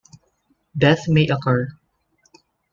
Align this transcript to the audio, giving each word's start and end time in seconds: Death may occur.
Death 0.75 1.07
may 1.07 1.27
occur. 1.29 1.69